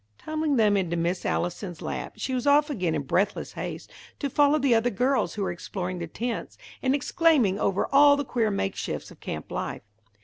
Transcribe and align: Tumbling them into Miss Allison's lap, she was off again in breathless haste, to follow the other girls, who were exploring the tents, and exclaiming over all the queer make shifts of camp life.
Tumbling 0.17 0.55
them 0.55 0.75
into 0.75 0.97
Miss 0.97 1.27
Allison's 1.27 1.79
lap, 1.79 2.13
she 2.15 2.33
was 2.33 2.47
off 2.47 2.71
again 2.71 2.95
in 2.95 3.03
breathless 3.03 3.51
haste, 3.53 3.91
to 4.17 4.31
follow 4.31 4.57
the 4.57 4.73
other 4.73 4.89
girls, 4.89 5.35
who 5.35 5.43
were 5.43 5.51
exploring 5.51 5.99
the 5.99 6.07
tents, 6.07 6.57
and 6.81 6.95
exclaiming 6.95 7.59
over 7.59 7.87
all 7.93 8.17
the 8.17 8.25
queer 8.25 8.49
make 8.49 8.75
shifts 8.75 9.11
of 9.11 9.19
camp 9.19 9.51
life. 9.51 9.83